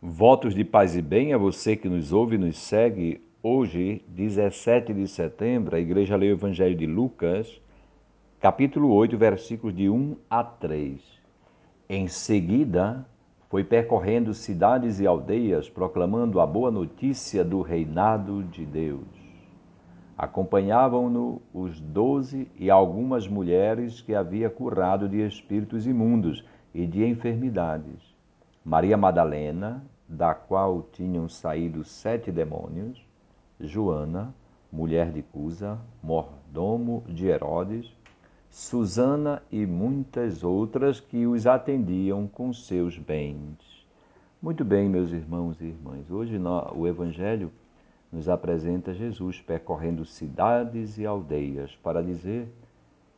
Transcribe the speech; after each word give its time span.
Votos 0.00 0.54
de 0.54 0.64
paz 0.64 0.94
e 0.94 1.02
bem 1.02 1.32
a 1.32 1.38
você 1.38 1.74
que 1.74 1.88
nos 1.88 2.12
ouve 2.12 2.36
e 2.36 2.38
nos 2.38 2.56
segue. 2.56 3.20
Hoje, 3.42 4.00
17 4.06 4.94
de 4.94 5.08
setembro, 5.08 5.74
a 5.74 5.80
igreja 5.80 6.14
lê 6.14 6.28
o 6.28 6.34
Evangelho 6.34 6.76
de 6.76 6.86
Lucas, 6.86 7.60
capítulo 8.38 8.92
8, 8.92 9.18
versículos 9.18 9.74
de 9.74 9.88
1 9.88 10.16
a 10.30 10.44
3. 10.44 11.00
Em 11.88 12.06
seguida, 12.06 13.04
foi 13.48 13.64
percorrendo 13.64 14.32
cidades 14.34 15.00
e 15.00 15.06
aldeias, 15.06 15.68
proclamando 15.68 16.38
a 16.38 16.46
boa 16.46 16.70
notícia 16.70 17.42
do 17.42 17.60
reinado 17.60 18.44
de 18.44 18.64
Deus. 18.64 19.08
Acompanhavam-no 20.16 21.42
os 21.52 21.80
doze 21.80 22.48
e 22.56 22.70
algumas 22.70 23.26
mulheres 23.26 24.00
que 24.00 24.14
havia 24.14 24.48
curado 24.48 25.08
de 25.08 25.26
espíritos 25.26 25.88
imundos 25.88 26.44
e 26.72 26.86
de 26.86 27.04
enfermidades 27.04 28.07
Maria 28.64 28.96
Madalena, 28.96 29.84
da 30.08 30.34
qual 30.34 30.82
tinham 30.92 31.28
saído 31.28 31.84
sete 31.84 32.30
demônios, 32.32 33.00
Joana, 33.60 34.34
mulher 34.70 35.10
de 35.10 35.22
Cusa, 35.22 35.78
mordomo 36.02 37.02
de 37.08 37.26
Herodes, 37.26 37.92
Susana 38.50 39.42
e 39.52 39.66
muitas 39.66 40.42
outras 40.42 41.00
que 41.00 41.26
os 41.26 41.46
atendiam 41.46 42.26
com 42.26 42.52
seus 42.52 42.98
bens. 42.98 43.86
Muito 44.40 44.64
bem, 44.64 44.88
meus 44.88 45.10
irmãos 45.10 45.60
e 45.60 45.64
irmãs, 45.64 46.10
hoje 46.10 46.38
o 46.74 46.86
Evangelho 46.86 47.52
nos 48.10 48.28
apresenta 48.28 48.94
Jesus 48.94 49.40
percorrendo 49.40 50.04
cidades 50.04 50.96
e 50.96 51.04
aldeias 51.04 51.74
para 51.82 52.02
dizer 52.02 52.48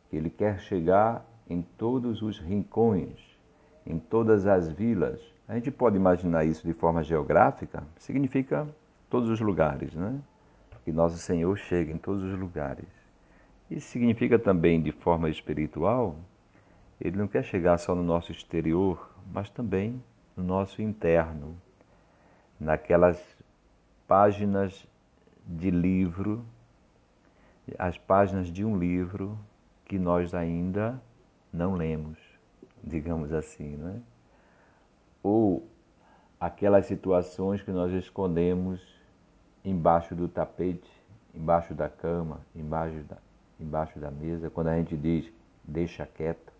que 0.09 0.17
ele 0.17 0.29
quer 0.29 0.59
chegar 0.59 1.25
em 1.49 1.61
todos 1.61 2.21
os 2.21 2.39
rincões, 2.39 3.17
em 3.85 3.97
todas 3.97 4.45
as 4.45 4.69
vilas, 4.69 5.21
a 5.51 5.55
gente 5.55 5.69
pode 5.69 5.97
imaginar 5.97 6.45
isso 6.45 6.65
de 6.65 6.73
forma 6.73 7.03
geográfica, 7.03 7.83
significa 7.97 8.65
todos 9.09 9.29
os 9.29 9.41
lugares, 9.41 9.93
né? 9.93 10.17
Que 10.85 10.93
nosso 10.93 11.17
Senhor 11.17 11.57
chega 11.57 11.91
em 11.91 11.97
todos 11.97 12.23
os 12.23 12.39
lugares. 12.39 12.87
Isso 13.69 13.89
significa 13.89 14.39
também 14.39 14.81
de 14.81 14.93
forma 14.93 15.29
espiritual, 15.29 16.15
ele 17.01 17.17
não 17.17 17.27
quer 17.27 17.43
chegar 17.43 17.77
só 17.77 17.93
no 17.93 18.01
nosso 18.01 18.31
exterior, 18.31 19.13
mas 19.29 19.49
também 19.49 20.01
no 20.37 20.43
nosso 20.45 20.81
interno, 20.81 21.57
naquelas 22.57 23.21
páginas 24.07 24.87
de 25.45 25.69
livro, 25.69 26.45
as 27.77 27.97
páginas 27.97 28.47
de 28.47 28.63
um 28.63 28.77
livro 28.77 29.37
que 29.83 29.99
nós 29.99 30.33
ainda 30.33 30.97
não 31.51 31.75
lemos, 31.75 32.17
digamos 32.81 33.33
assim, 33.33 33.75
não 33.75 33.89
é? 33.89 34.10
Ou 35.23 35.67
aquelas 36.39 36.85
situações 36.85 37.61
que 37.61 37.71
nós 37.71 37.91
escondemos 37.93 38.81
embaixo 39.63 40.15
do 40.15 40.27
tapete, 40.27 40.89
embaixo 41.33 41.73
da 41.73 41.87
cama, 41.87 42.41
embaixo 42.55 42.99
da, 43.03 43.17
embaixo 43.59 43.99
da 43.99 44.09
mesa, 44.09 44.49
quando 44.49 44.67
a 44.67 44.77
gente 44.77 44.97
diz 44.97 45.31
deixa 45.63 46.05
quieto, 46.05 46.51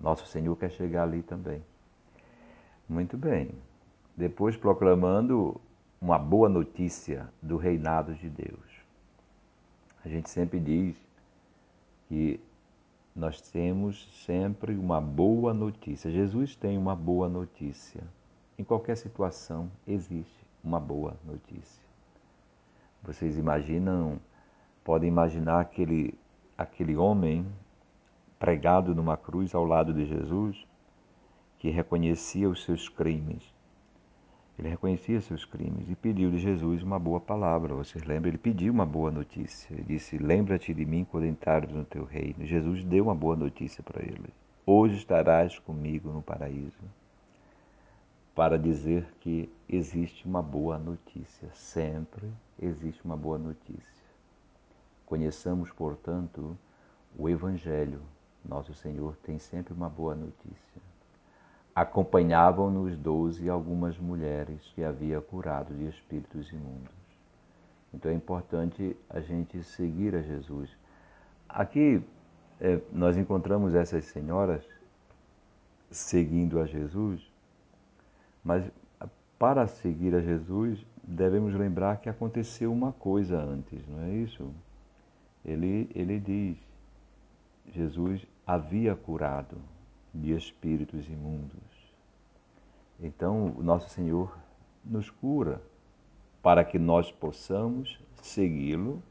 nosso 0.00 0.26
Senhor 0.26 0.56
quer 0.56 0.70
chegar 0.70 1.02
ali 1.02 1.22
também. 1.22 1.62
Muito 2.88 3.16
bem. 3.16 3.50
Depois 4.16 4.56
proclamando 4.56 5.60
uma 6.00 6.18
boa 6.18 6.48
notícia 6.48 7.28
do 7.42 7.56
reinado 7.56 8.14
de 8.14 8.28
Deus. 8.28 8.80
A 10.04 10.08
gente 10.08 10.30
sempre 10.30 10.58
diz 10.58 10.96
que 12.08 12.40
nós 13.14 13.40
temos 13.40 14.08
sempre 14.24 14.74
uma 14.76 15.00
boa 15.00 15.52
notícia. 15.52 16.10
Jesus 16.10 16.54
tem 16.54 16.78
uma 16.78 16.94
boa 16.94 17.28
notícia. 17.28 18.02
Em 18.58 18.64
qualquer 18.64 18.96
situação 18.96 19.70
existe 19.86 20.46
uma 20.62 20.78
boa 20.78 21.16
notícia. 21.24 21.82
Vocês 23.02 23.36
imaginam, 23.36 24.20
podem 24.84 25.08
imaginar 25.08 25.60
aquele, 25.60 26.14
aquele 26.56 26.96
homem 26.96 27.46
pregado 28.38 28.94
numa 28.94 29.16
cruz 29.16 29.54
ao 29.54 29.64
lado 29.64 29.92
de 29.92 30.04
Jesus, 30.06 30.66
que 31.58 31.70
reconhecia 31.70 32.48
os 32.48 32.64
seus 32.64 32.88
crimes 32.88 33.42
ele 34.60 34.68
reconhecia 34.68 35.18
seus 35.22 35.46
crimes 35.46 35.88
e 35.88 35.96
pediu 35.96 36.30
de 36.30 36.38
Jesus 36.38 36.82
uma 36.82 36.98
boa 36.98 37.18
palavra. 37.18 37.74
Vocês 37.74 38.04
lembram? 38.04 38.28
Ele 38.28 38.36
pediu 38.36 38.70
uma 38.70 38.84
boa 38.84 39.10
notícia. 39.10 39.72
Ele 39.72 39.82
disse: 39.84 40.18
Lembra-te 40.18 40.74
de 40.74 40.84
mim 40.84 41.02
quando 41.02 41.24
entrares 41.24 41.72
no 41.72 41.82
teu 41.82 42.04
reino. 42.04 42.44
Jesus 42.44 42.84
deu 42.84 43.04
uma 43.04 43.14
boa 43.14 43.34
notícia 43.34 43.82
para 43.82 44.02
ele. 44.02 44.28
Hoje 44.66 44.98
estarás 44.98 45.58
comigo 45.58 46.10
no 46.10 46.20
paraíso. 46.20 46.84
Para 48.34 48.58
dizer 48.58 49.06
que 49.20 49.50
existe 49.66 50.26
uma 50.26 50.42
boa 50.42 50.78
notícia. 50.78 51.48
Sempre 51.54 52.30
existe 52.60 53.02
uma 53.02 53.16
boa 53.16 53.38
notícia. 53.38 54.04
Conheçamos, 55.06 55.70
portanto, 55.70 56.54
o 57.16 57.30
Evangelho. 57.30 58.02
Nosso 58.46 58.74
Senhor 58.74 59.16
tem 59.22 59.38
sempre 59.38 59.72
uma 59.72 59.88
boa 59.88 60.14
notícia. 60.14 60.89
Acompanhavam-nos 61.74 62.96
doze 62.96 63.48
algumas 63.48 63.96
mulheres 63.98 64.60
que 64.74 64.82
havia 64.82 65.20
curado 65.20 65.72
de 65.74 65.88
espíritos 65.88 66.50
imundos. 66.50 67.00
Então 67.92 68.10
é 68.10 68.14
importante 68.14 68.96
a 69.08 69.20
gente 69.20 69.62
seguir 69.62 70.14
a 70.14 70.22
Jesus. 70.22 70.70
Aqui 71.48 72.02
é, 72.60 72.80
nós 72.92 73.16
encontramos 73.16 73.74
essas 73.74 74.04
senhoras 74.06 74.64
seguindo 75.90 76.60
a 76.60 76.66
Jesus, 76.66 77.20
mas 78.44 78.64
para 79.38 79.66
seguir 79.66 80.14
a 80.14 80.20
Jesus 80.20 80.84
devemos 81.02 81.54
lembrar 81.54 81.96
que 81.96 82.08
aconteceu 82.08 82.72
uma 82.72 82.92
coisa 82.92 83.38
antes, 83.38 83.86
não 83.88 84.02
é 84.02 84.10
isso? 84.10 84.48
Ele, 85.44 85.90
ele 85.94 86.20
diz, 86.20 86.58
Jesus 87.74 88.24
havia 88.46 88.94
curado 88.94 89.56
de 90.12 90.32
espíritos 90.32 91.08
imundos. 91.08 91.58
Então, 92.98 93.54
o 93.56 93.62
nosso 93.62 93.88
Senhor 93.90 94.36
nos 94.84 95.10
cura 95.10 95.60
para 96.42 96.64
que 96.64 96.78
nós 96.78 97.10
possamos 97.10 97.98
segui-lo 98.22 99.02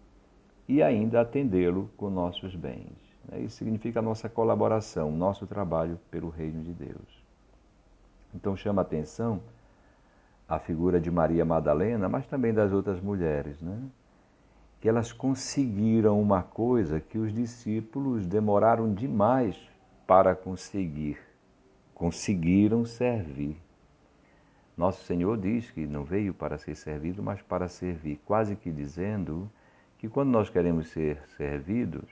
e 0.67 0.83
ainda 0.83 1.21
atendê-lo 1.21 1.89
com 1.97 2.09
nossos 2.09 2.55
bens. 2.55 2.97
Isso 3.37 3.57
significa 3.57 3.99
a 3.99 4.03
nossa 4.03 4.27
colaboração, 4.27 5.11
nosso 5.11 5.45
trabalho 5.45 5.99
pelo 6.09 6.29
reino 6.29 6.63
de 6.63 6.73
Deus. 6.73 7.23
Então 8.33 8.55
chama 8.55 8.81
atenção 8.81 9.41
a 10.47 10.59
figura 10.59 10.99
de 10.99 11.11
Maria 11.11 11.45
Madalena, 11.45 12.09
mas 12.09 12.25
também 12.25 12.53
das 12.53 12.71
outras 12.71 12.99
mulheres, 12.99 13.61
né? 13.61 13.79
que 14.79 14.87
elas 14.87 15.11
conseguiram 15.11 16.19
uma 16.19 16.41
coisa 16.41 16.99
que 16.99 17.17
os 17.17 17.33
discípulos 17.33 18.25
demoraram 18.25 18.93
demais 18.93 19.59
para 20.09 20.35
conseguir. 20.35 21.19
Conseguiram 21.93 22.83
servir. 22.83 23.55
Nosso 24.75 25.03
Senhor 25.03 25.37
diz 25.37 25.69
que 25.69 25.85
não 25.85 26.03
veio 26.03 26.33
para 26.33 26.57
ser 26.57 26.73
servido, 26.73 27.21
mas 27.21 27.43
para 27.43 27.67
servir, 27.67 28.19
quase 28.25 28.55
que 28.55 28.71
dizendo 28.71 29.47
que 29.99 30.09
quando 30.09 30.31
nós 30.31 30.49
queremos 30.49 30.89
ser 30.89 31.21
servidos, 31.37 32.09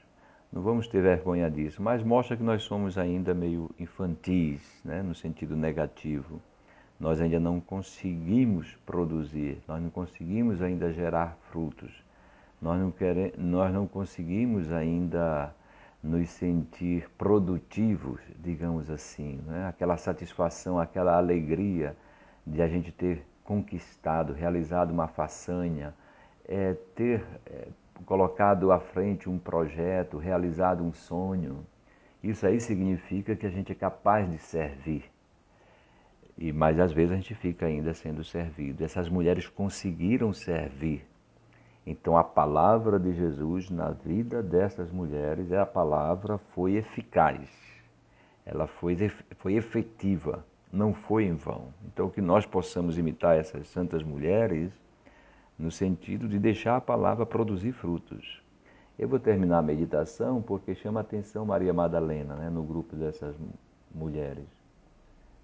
não 0.53 0.61
vamos 0.61 0.87
ter 0.87 1.01
vergonha 1.01 1.49
disso, 1.49 1.81
mas 1.81 2.03
mostra 2.03 2.37
que 2.37 2.43
nós 2.43 2.61
somos 2.61 2.99
ainda 2.99 3.33
meio 3.33 3.71
infantis, 3.79 4.61
né, 4.85 5.01
no 5.01 5.15
sentido 5.15 5.55
negativo. 5.55 6.39
Nós 6.99 7.19
ainda 7.19 7.39
não 7.39 7.59
conseguimos 7.59 8.77
produzir, 8.85 9.57
nós 9.67 9.81
não 9.81 9.89
conseguimos 9.89 10.61
ainda 10.61 10.93
gerar 10.93 11.35
frutos, 11.49 12.03
nós 12.61 12.79
não, 12.79 12.91
queremos, 12.91 13.39
nós 13.39 13.73
não 13.73 13.87
conseguimos 13.87 14.71
ainda 14.71 15.51
nos 16.07 16.29
sentir 16.29 17.09
produtivos, 17.17 18.21
digamos 18.39 18.89
assim, 18.89 19.41
né? 19.45 19.67
aquela 19.67 19.97
satisfação, 19.97 20.79
aquela 20.79 21.17
alegria 21.17 21.95
de 22.45 22.61
a 22.61 22.67
gente 22.67 22.91
ter 22.91 23.25
conquistado, 23.43 24.33
realizado 24.33 24.91
uma 24.91 25.07
façanha, 25.07 25.93
é, 26.47 26.73
ter 26.95 27.23
é, 27.45 27.67
colocado 28.05 28.71
à 28.71 28.79
frente 28.79 29.29
um 29.29 29.37
projeto, 29.37 30.17
realizado 30.17 30.83
um 30.83 30.93
sonho. 30.93 31.65
Isso 32.23 32.47
aí 32.47 32.59
significa 32.59 33.35
que 33.35 33.45
a 33.45 33.49
gente 33.49 33.71
é 33.71 33.75
capaz 33.75 34.29
de 34.29 34.37
servir. 34.37 35.03
E 36.37 36.53
mas 36.53 36.79
às 36.79 36.91
vezes 36.93 37.11
a 37.11 37.15
gente 37.15 37.35
fica 37.35 37.65
ainda 37.65 37.93
sendo 37.93 38.23
servido. 38.23 38.83
Essas 38.83 39.09
mulheres 39.09 39.47
conseguiram 39.47 40.31
servir 40.33 41.05
então 41.89 42.17
a 42.17 42.23
palavra 42.23 42.99
de 42.99 43.13
Jesus 43.13 43.69
na 43.69 43.91
vida 43.91 44.43
dessas 44.43 44.91
mulheres, 44.91 45.53
é 45.53 45.57
a 45.57 45.65
palavra 45.65 46.37
foi 46.37 46.73
eficaz, 46.73 47.49
ela 48.45 48.67
foi, 48.67 48.97
foi 49.37 49.53
efetiva, 49.53 50.45
não 50.69 50.93
foi 50.93 51.23
em 51.23 51.35
vão. 51.35 51.69
Então 51.85 52.09
que 52.09 52.19
nós 52.19 52.45
possamos 52.45 52.97
imitar 52.97 53.37
essas 53.37 53.69
santas 53.69 54.03
mulheres 54.03 54.69
no 55.57 55.71
sentido 55.71 56.27
de 56.27 56.37
deixar 56.37 56.75
a 56.75 56.81
palavra 56.81 57.25
produzir 57.25 57.71
frutos. 57.71 58.43
Eu 58.99 59.07
vou 59.07 59.17
terminar 59.17 59.59
a 59.59 59.61
meditação 59.61 60.41
porque 60.41 60.75
chama 60.75 60.99
a 60.99 61.03
atenção 61.03 61.45
Maria 61.45 61.73
Madalena, 61.73 62.35
né, 62.35 62.49
no 62.49 62.63
grupo 62.63 62.97
dessas 62.97 63.33
mulheres. 63.95 64.45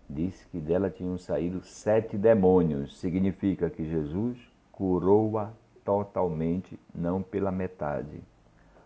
disse 0.09 0.45
que 0.47 0.59
dela 0.59 0.89
tinham 0.89 1.17
saído 1.17 1.63
sete 1.63 2.17
demônios. 2.17 2.99
Significa 2.99 3.69
que 3.69 3.85
Jesus 3.85 4.37
curou-a 4.73 5.53
totalmente, 5.83 6.79
não 6.93 7.21
pela 7.21 7.51
metade. 7.51 8.21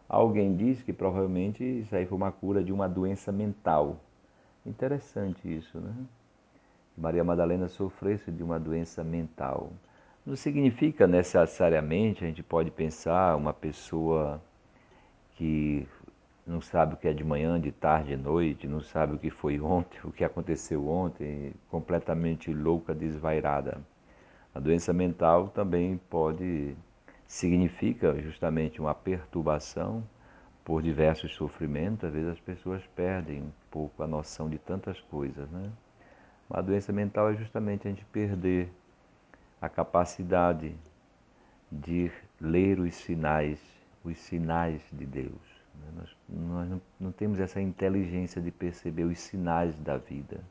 Alguém 0.07 0.55
disse 0.55 0.83
que 0.83 0.93
provavelmente 0.93 1.63
isso 1.63 1.95
aí 1.95 2.05
foi 2.05 2.17
uma 2.17 2.31
cura 2.31 2.63
de 2.63 2.71
uma 2.71 2.87
doença 2.87 3.31
mental. 3.31 3.97
Interessante 4.65 5.53
isso, 5.53 5.79
né? 5.79 5.93
Maria 6.97 7.23
Madalena 7.23 7.67
sofresse 7.67 8.31
de 8.31 8.41
uma 8.41 8.59
doença 8.59 9.03
mental. 9.03 9.71
Não 10.25 10.35
significa 10.35 11.05
necessariamente, 11.05 12.23
a 12.23 12.27
gente 12.27 12.41
pode 12.41 12.71
pensar, 12.71 13.35
uma 13.35 13.53
pessoa 13.53 14.41
que 15.35 15.87
não 16.45 16.59
sabe 16.61 16.93
o 16.93 16.97
que 16.97 17.07
é 17.07 17.13
de 17.13 17.23
manhã, 17.23 17.59
de 17.59 17.71
tarde, 17.71 18.15
de 18.15 18.17
noite, 18.17 18.67
não 18.67 18.81
sabe 18.81 19.15
o 19.15 19.19
que 19.19 19.29
foi 19.29 19.59
ontem, 19.59 19.99
o 20.03 20.11
que 20.11 20.23
aconteceu 20.23 20.87
ontem, 20.87 21.53
completamente 21.69 22.53
louca, 22.53 22.95
desvairada. 22.95 23.79
A 24.55 24.59
doença 24.59 24.91
mental 24.91 25.49
também 25.49 25.99
pode 26.09 26.75
significa 27.27 28.19
justamente 28.21 28.79
uma 28.79 28.95
perturbação 28.95 30.03
por 30.63 30.81
diversos 30.81 31.35
sofrimentos. 31.35 32.05
Às 32.05 32.13
vezes 32.13 32.29
as 32.29 32.39
pessoas 32.39 32.81
perdem 32.95 33.41
um 33.41 33.51
pouco 33.69 34.01
a 34.01 34.07
noção 34.07 34.49
de 34.49 34.57
tantas 34.57 34.99
coisas, 35.01 35.49
né? 35.49 35.71
Doença 36.63 36.93
mental 36.93 37.29
é 37.29 37.35
justamente 37.35 37.87
a 37.87 37.91
gente 37.91 38.05
perder 38.05 38.69
a 39.61 39.67
capacidade 39.67 40.73
de 41.69 42.09
ler 42.39 42.79
os 42.79 42.95
sinais, 42.95 43.59
os 44.03 44.17
sinais 44.17 44.81
de 44.93 45.05
Deus. 45.05 45.57
Né? 45.75 45.87
Nós, 45.97 46.17
nós 46.29 46.69
não, 46.69 46.81
não 46.97 47.11
temos 47.11 47.39
essa 47.39 47.59
inteligência 47.61 48.41
de 48.41 48.49
perceber 48.49 49.03
os 49.03 49.19
sinais 49.19 49.77
da 49.79 49.97
vida. 49.97 50.41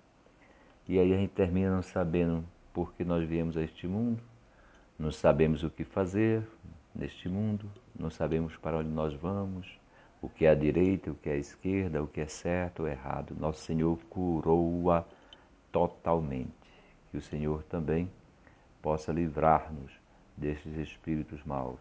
E 0.86 0.98
aí 0.98 1.14
a 1.14 1.16
gente 1.16 1.32
termina 1.32 1.70
não 1.70 1.82
sabendo 1.82 2.44
por 2.74 2.92
que 2.92 3.04
nós 3.04 3.26
viemos 3.26 3.56
a 3.56 3.62
este 3.62 3.88
mundo, 3.88 4.22
não 4.98 5.12
sabemos 5.12 5.62
o 5.62 5.70
que 5.70 5.84
fazer 5.84 6.42
neste 6.94 7.28
mundo, 7.28 7.70
não 7.98 8.10
sabemos 8.10 8.56
para 8.56 8.78
onde 8.78 8.88
nós 8.88 9.12
vamos, 9.14 9.78
o 10.22 10.28
que 10.28 10.46
é 10.46 10.50
a 10.50 10.54
direita, 10.54 11.10
o 11.10 11.14
que 11.14 11.28
é 11.28 11.34
a 11.34 11.38
esquerda, 11.38 12.02
o 12.02 12.08
que 12.08 12.20
é 12.20 12.26
certo 12.26 12.80
ou 12.80 12.88
errado. 12.88 13.36
Nosso 13.38 13.62
Senhor 13.62 13.98
curou-a 14.08 15.04
totalmente. 15.70 16.50
Que 17.10 17.18
o 17.18 17.22
Senhor 17.22 17.62
também 17.64 18.10
possa 18.82 19.12
livrar-nos 19.12 19.92
destes 20.36 20.76
espíritos 20.76 21.44
maus. 21.44 21.78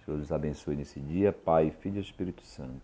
O 0.00 0.04
Senhor 0.04 0.18
nos 0.18 0.32
abençoe 0.32 0.76
nesse 0.76 1.00
dia, 1.00 1.32
Pai, 1.32 1.70
Filho 1.70 1.98
e 1.98 2.00
Espírito 2.00 2.44
Santo. 2.44 2.78